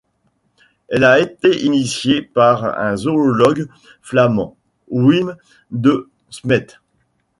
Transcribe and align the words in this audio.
Elle 0.89 1.03
a 1.03 1.19
été 1.19 1.63
initiée 1.63 2.23
par 2.23 2.63
un 2.79 2.95
zoologue 2.95 3.69
flamand, 4.01 4.57
Wim 4.89 5.35
De 5.69 6.09
Smet. 6.31 6.65